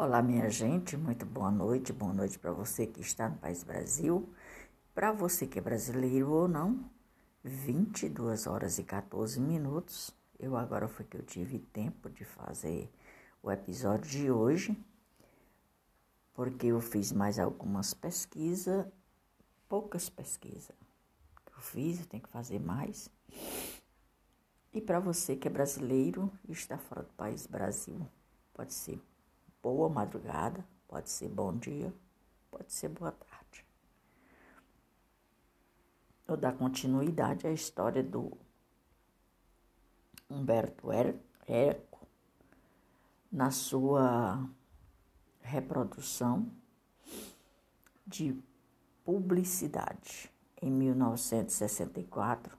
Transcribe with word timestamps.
Olá, 0.00 0.22
minha 0.22 0.48
gente, 0.48 0.96
muito 0.96 1.26
boa 1.26 1.50
noite. 1.50 1.92
Boa 1.92 2.12
noite 2.12 2.38
para 2.38 2.52
você 2.52 2.86
que 2.86 3.00
está 3.00 3.28
no 3.28 3.36
país 3.36 3.64
Brasil. 3.64 4.32
Para 4.94 5.10
você 5.10 5.44
que 5.44 5.58
é 5.58 5.60
brasileiro 5.60 6.30
ou 6.30 6.46
não, 6.46 6.88
22 7.42 8.46
horas 8.46 8.78
e 8.78 8.84
14 8.84 9.40
minutos. 9.40 10.14
Eu 10.38 10.56
agora 10.56 10.86
foi 10.86 11.04
que 11.04 11.16
eu 11.16 11.24
tive 11.24 11.58
tempo 11.58 12.08
de 12.08 12.24
fazer 12.24 12.88
o 13.42 13.50
episódio 13.50 14.08
de 14.08 14.30
hoje, 14.30 14.80
porque 16.32 16.68
eu 16.68 16.80
fiz 16.80 17.10
mais 17.10 17.36
algumas 17.36 17.92
pesquisas, 17.92 18.86
poucas 19.68 20.08
pesquisas 20.08 20.76
que 21.44 21.52
eu 21.52 21.60
fiz, 21.60 21.98
eu 21.98 22.06
tenho 22.06 22.22
que 22.22 22.28
fazer 22.28 22.60
mais. 22.60 23.10
E 24.72 24.80
para 24.80 25.00
você 25.00 25.34
que 25.34 25.48
é 25.48 25.50
brasileiro 25.50 26.30
e 26.48 26.52
está 26.52 26.78
fora 26.78 27.02
do 27.02 27.12
país 27.14 27.48
Brasil, 27.48 28.08
pode 28.54 28.72
ser 28.72 29.02
boa 29.68 29.90
madrugada, 29.90 30.64
pode 30.88 31.10
ser 31.10 31.28
bom 31.28 31.54
dia, 31.54 31.92
pode 32.50 32.72
ser 32.72 32.88
boa 32.88 33.12
tarde. 33.12 33.66
Eu 36.26 36.38
dar 36.38 36.56
continuidade 36.56 37.46
à 37.46 37.52
história 37.52 38.02
do 38.02 38.32
Humberto 40.30 40.88
Eco 41.46 42.08
na 43.30 43.50
sua 43.50 44.48
reprodução 45.42 46.50
de 48.06 48.42
publicidade. 49.04 50.32
Em 50.62 50.70
1964, 50.70 52.56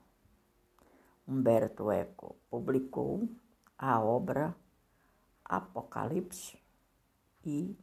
Humberto 1.27 1.89
Eco 1.89 2.35
publicou 2.51 3.27
a 3.79 3.99
obra 3.99 4.55
Apocalipse 5.43 6.68
e 7.49 7.77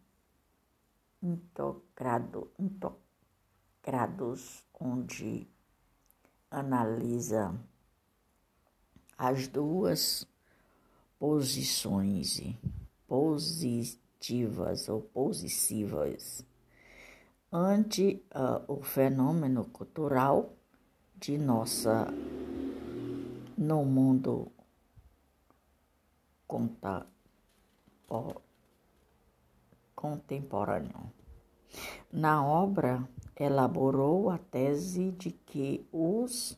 intocrado, 1.23 2.51
intocrados, 2.59 4.65
onde 4.79 5.49
analisa 6.51 7.59
as 9.18 9.49
duas 9.49 10.27
posições 11.18 12.40
positivas 13.09 14.88
ou 14.88 15.02
positivas 15.02 16.45
ante 17.51 18.23
uh, 18.35 18.73
o 18.73 18.83
fenômeno 18.83 19.65
cultural 19.65 20.55
de 21.16 21.38
nossa 21.38 22.07
no 23.57 23.85
mundo 23.85 24.52
conta, 26.46 27.07
contemporâneo. 29.97 31.13
Na 32.13 32.45
obra, 32.45 33.09
elaborou 33.35 34.30
a 34.30 34.39
tese 34.39 35.11
de 35.13 35.33
que 35.33 35.85
os 35.91 36.57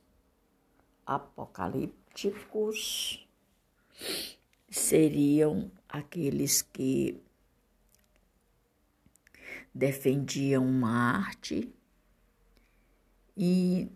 apocalípticos 1.06 3.26
seriam 4.68 5.70
aqueles 5.88 6.60
que 6.60 7.22
defendiam 9.74 10.66
uma 10.66 11.18
arte 11.18 11.72
e 13.36 13.90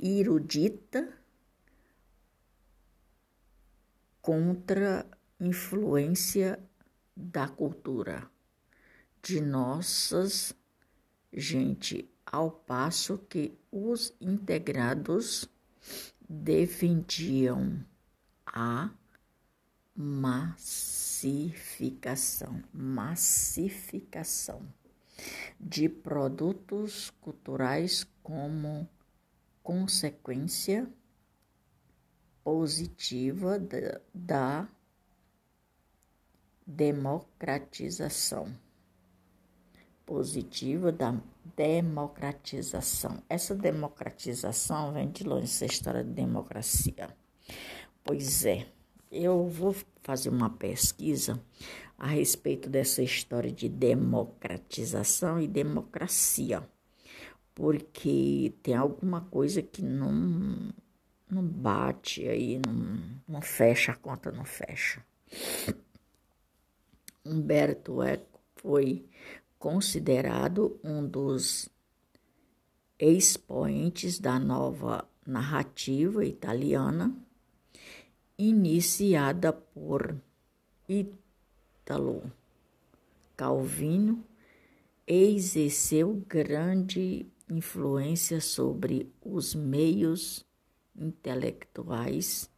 erudita 0.00 1.12
contra 4.22 5.06
influência 5.40 6.58
da 7.16 7.48
cultura 7.48 8.30
de 9.22 9.40
nossas 9.40 10.54
gente, 11.32 12.08
ao 12.24 12.50
passo 12.50 13.18
que 13.28 13.56
os 13.70 14.14
integrados 14.20 15.48
defendiam 16.28 17.84
a 18.46 18.90
massificação, 19.94 22.62
massificação 22.72 24.66
de 25.58 25.88
produtos 25.88 27.10
culturais 27.20 28.06
como 28.22 28.86
consequência 29.62 30.86
positiva 32.44 33.58
da, 33.58 34.00
da 34.14 34.68
democratização 36.66 38.52
positiva 40.04 40.90
da 40.90 41.14
democratização. 41.56 43.22
Essa 43.28 43.54
democratização 43.54 44.92
vem 44.92 45.10
de 45.10 45.24
longe 45.24 45.44
essa 45.44 45.66
história 45.66 46.02
de 46.04 46.10
democracia. 46.10 47.08
Pois 48.04 48.44
é, 48.44 48.66
eu 49.10 49.48
vou 49.48 49.74
fazer 50.02 50.28
uma 50.28 50.50
pesquisa 50.50 51.42
a 51.98 52.06
respeito 52.06 52.68
dessa 52.68 53.02
história 53.02 53.50
de 53.50 53.68
democratização 53.68 55.40
e 55.40 55.48
democracia, 55.48 56.62
porque 57.54 58.54
tem 58.62 58.74
alguma 58.74 59.22
coisa 59.22 59.62
que 59.62 59.82
não, 59.82 60.72
não 61.28 61.42
bate 61.42 62.28
aí, 62.28 62.60
não, 62.64 63.00
não 63.26 63.40
fecha, 63.40 63.92
a 63.92 63.96
conta 63.96 64.30
não 64.30 64.44
fecha. 64.44 65.02
Humberto 67.26 68.02
Eco 68.02 68.40
foi 68.54 69.04
considerado 69.58 70.78
um 70.84 71.04
dos 71.04 71.68
expoentes 72.98 74.18
da 74.20 74.38
nova 74.38 75.04
narrativa 75.26 76.24
italiana, 76.24 77.12
iniciada 78.38 79.52
por 79.52 80.14
Italo 80.88 82.30
Calvino, 83.36 84.24
exerceu 85.04 86.24
grande 86.28 87.26
influência 87.50 88.40
sobre 88.40 89.12
os 89.20 89.54
meios 89.54 90.46
intelectuais 90.96 92.48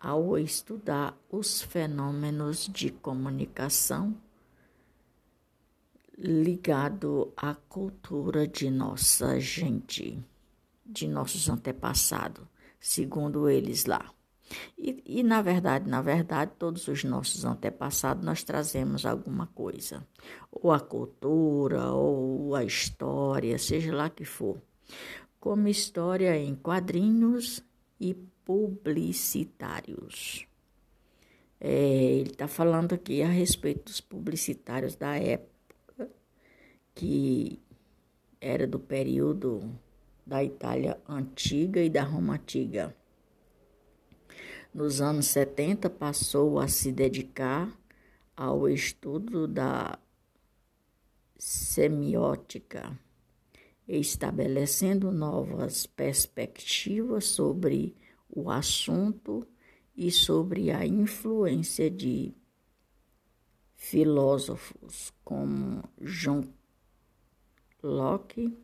ao 0.00 0.38
estudar 0.38 1.16
os 1.30 1.62
fenômenos 1.62 2.68
de 2.68 2.90
comunicação 2.90 4.14
ligado 6.16 7.32
à 7.36 7.54
cultura 7.54 8.46
de 8.46 8.70
nossa 8.70 9.38
gente, 9.38 10.18
de 10.84 11.06
nossos 11.06 11.48
antepassados, 11.48 12.44
segundo 12.80 13.48
eles 13.48 13.86
lá. 13.86 14.12
E, 14.76 15.02
e, 15.04 15.22
na 15.22 15.42
verdade, 15.42 15.88
na 15.88 16.00
verdade, 16.00 16.52
todos 16.58 16.88
os 16.88 17.04
nossos 17.04 17.44
antepassados 17.44 18.24
nós 18.24 18.42
trazemos 18.42 19.04
alguma 19.04 19.46
coisa, 19.48 20.06
ou 20.50 20.72
a 20.72 20.80
cultura, 20.80 21.92
ou 21.92 22.54
a 22.54 22.64
história, 22.64 23.58
seja 23.58 23.94
lá 23.94 24.08
que 24.08 24.24
for, 24.24 24.60
como 25.38 25.68
história 25.68 26.36
em 26.36 26.54
quadrinhos 26.54 27.62
e 28.00 28.16
publicitários. 28.48 30.46
É, 31.60 31.70
ele 31.70 32.30
está 32.30 32.48
falando 32.48 32.94
aqui 32.94 33.20
a 33.20 33.28
respeito 33.28 33.84
dos 33.84 34.00
publicitários 34.00 34.96
da 34.96 35.16
época, 35.16 36.08
que 36.94 37.60
era 38.40 38.66
do 38.66 38.80
período 38.80 39.78
da 40.26 40.42
Itália 40.42 40.98
antiga 41.06 41.82
e 41.82 41.90
da 41.90 42.02
Roma 42.02 42.36
antiga. 42.36 42.96
Nos 44.72 45.02
anos 45.02 45.26
70, 45.26 45.90
passou 45.90 46.58
a 46.58 46.68
se 46.68 46.90
dedicar 46.90 47.70
ao 48.34 48.66
estudo 48.66 49.46
da 49.46 49.98
semiótica, 51.38 52.98
estabelecendo 53.86 55.12
novas 55.12 55.84
perspectivas 55.84 57.26
sobre 57.26 57.94
o 58.28 58.50
assunto 58.50 59.46
e 59.96 60.10
sobre 60.10 60.70
a 60.70 60.86
influência 60.86 61.90
de 61.90 62.34
filósofos 63.74 65.12
como 65.24 65.82
John 66.00 66.44
Locke, 67.82 68.56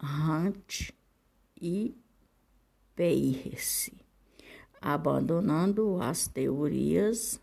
Hunt 0.00 0.92
e 1.60 1.96
Peirce, 2.94 3.98
abandonando 4.80 6.00
as 6.00 6.28
teorias 6.28 7.40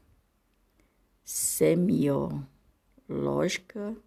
semiológicas 1.24 3.97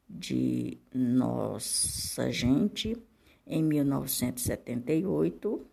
de 0.09 0.77
Nossa 0.93 2.31
Gente, 2.31 2.97
em 3.45 3.61
1978. 3.63 5.65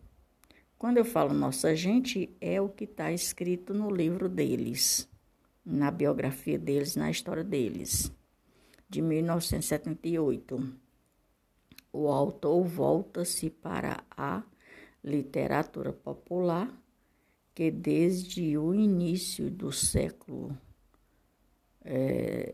Quando 0.77 0.97
eu 0.97 1.05
falo 1.05 1.33
Nossa 1.33 1.75
Gente, 1.75 2.29
é 2.39 2.61
o 2.61 2.69
que 2.69 2.83
está 2.83 3.11
escrito 3.11 3.73
no 3.73 3.89
livro 3.89 4.29
deles, 4.29 5.09
na 5.65 5.89
biografia 5.89 6.59
deles, 6.59 6.95
na 6.95 7.09
história 7.09 7.43
deles, 7.43 8.11
de 8.87 9.01
1978. 9.01 10.77
O 11.91 12.09
autor 12.09 12.63
volta-se 12.63 13.49
para 13.49 14.03
a 14.11 14.43
literatura 15.03 15.91
popular 15.91 16.71
que 17.55 17.71
desde 17.71 18.55
o 18.55 18.71
início 18.71 19.49
do 19.49 19.71
século 19.71 20.55
é, 21.83 22.53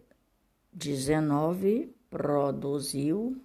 19 0.76 1.96
produziu 2.10 3.40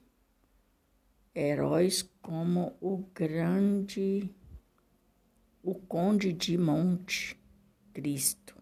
heróis 1.34 2.00
como 2.22 2.74
o 2.80 3.04
grande 3.14 4.34
o 5.62 5.74
Conde 5.74 6.32
de 6.32 6.56
Monte 6.56 7.38
Cristo, 7.92 8.56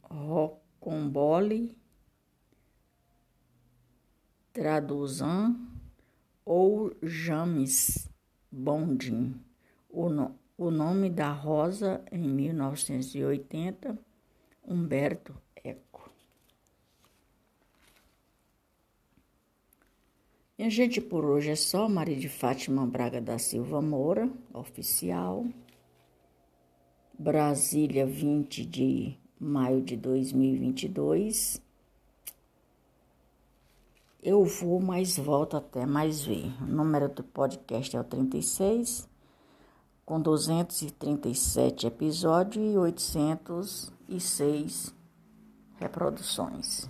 Rocombole, 0.00 1.76
Traduzan 4.52 5.56
ou 6.44 6.96
James 7.02 8.08
Bondin. 8.48 9.42
O, 9.88 10.08
no, 10.08 10.38
o 10.56 10.70
nome 10.70 11.10
da 11.10 11.32
Rosa, 11.32 12.04
em 12.12 12.28
1980, 12.28 13.98
Humberto 14.62 15.34
Minha 20.56 20.70
gente, 20.70 21.00
por 21.00 21.24
hoje 21.24 21.50
é 21.50 21.56
só. 21.56 21.88
Maria 21.88 22.14
de 22.16 22.28
Fátima 22.28 22.86
Braga 22.86 23.20
da 23.20 23.36
Silva 23.38 23.82
Moura, 23.82 24.30
oficial. 24.52 25.44
Brasília, 27.18 28.06
20 28.06 28.64
de 28.64 29.18
maio 29.40 29.80
de 29.80 29.96
2022. 29.96 31.60
Eu 34.22 34.44
vou, 34.44 34.80
mas 34.80 35.18
volto 35.18 35.56
até 35.56 35.84
mais 35.84 36.24
ver. 36.24 36.46
O 36.62 36.66
número 36.66 37.08
do 37.08 37.24
podcast 37.24 37.96
é 37.96 38.00
o 38.00 38.04
36, 38.04 39.08
com 40.06 40.20
237 40.20 41.86
episódios 41.86 42.74
e 42.74 42.78
806 42.78 45.03
reproduções. 45.78 46.88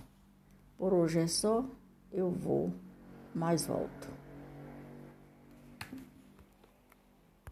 Por 0.77 0.93
hoje 0.93 1.19
é 1.19 1.27
só. 1.27 1.63
Eu 2.11 2.29
vou 2.29 2.73
mais 3.33 3.65
volto. 3.65 4.07